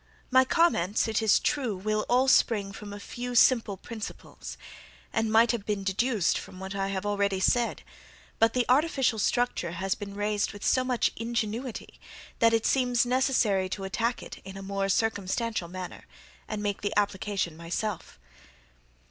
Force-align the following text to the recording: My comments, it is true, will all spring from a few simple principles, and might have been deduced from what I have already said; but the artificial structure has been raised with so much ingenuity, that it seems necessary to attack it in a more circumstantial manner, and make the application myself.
My 0.31 0.45
comments, 0.45 1.07
it 1.07 1.21
is 1.21 1.39
true, 1.39 1.77
will 1.77 2.07
all 2.09 2.27
spring 2.27 2.71
from 2.71 2.91
a 2.91 2.99
few 2.99 3.35
simple 3.35 3.77
principles, 3.77 4.57
and 5.13 5.31
might 5.31 5.51
have 5.51 5.63
been 5.63 5.83
deduced 5.83 6.39
from 6.39 6.59
what 6.59 6.73
I 6.73 6.87
have 6.87 7.05
already 7.05 7.39
said; 7.39 7.83
but 8.39 8.53
the 8.55 8.65
artificial 8.67 9.19
structure 9.19 9.73
has 9.73 9.93
been 9.93 10.15
raised 10.15 10.53
with 10.53 10.65
so 10.65 10.83
much 10.83 11.11
ingenuity, 11.17 11.99
that 12.39 12.51
it 12.51 12.65
seems 12.65 13.05
necessary 13.05 13.69
to 13.69 13.83
attack 13.83 14.23
it 14.23 14.39
in 14.43 14.57
a 14.57 14.63
more 14.63 14.89
circumstantial 14.89 15.67
manner, 15.67 16.07
and 16.47 16.63
make 16.63 16.81
the 16.81 16.97
application 16.97 17.55
myself. 17.55 18.17